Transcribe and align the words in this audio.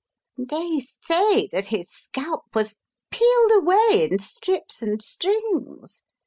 "They 0.49 0.79
say 0.79 1.45
that 1.51 1.67
his 1.67 1.87
scalp 1.91 2.45
was 2.55 2.73
peeled 3.11 3.51
away 3.51 4.07
in 4.09 4.17
strips 4.17 4.81
and 4.81 4.99
strings!" 4.99 6.01